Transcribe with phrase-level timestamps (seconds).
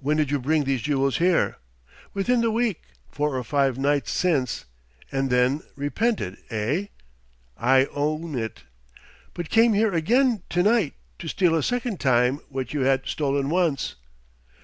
[0.00, 1.54] "When did you bring these jewels here?"
[2.14, 4.64] "Within the week four or five nights since"
[5.12, 6.86] "And then repented, eh?"
[7.56, 8.64] "I own it."
[9.34, 13.94] "But came here again tonight, to steal a second time what you had stolen once?"